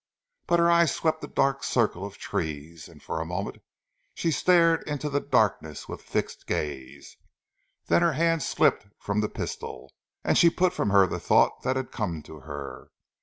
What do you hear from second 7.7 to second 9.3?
then her hand slipped from the